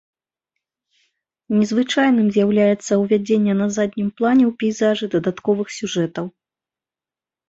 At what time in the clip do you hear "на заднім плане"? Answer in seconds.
3.59-4.43